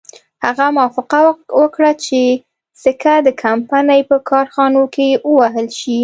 [0.45, 1.19] هغه موافقه
[1.61, 2.21] وکړه چې
[2.83, 5.99] سکه د کمپنۍ په کارخانو کې ووهل شي.